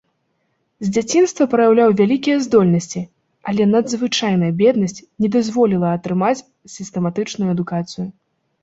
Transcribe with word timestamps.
З 0.85 0.87
дзяцінства 0.95 1.45
праяўляў 1.51 1.93
вялікія 1.99 2.37
здольнасці, 2.45 3.03
але 3.53 3.63
надзвычайная 3.77 4.51
беднасць 4.63 5.03
не 5.23 5.27
дазволіла 5.37 5.87
атрымаць 6.01 6.37
сістэматычную 6.79 7.49
адукацыю. 7.57 8.07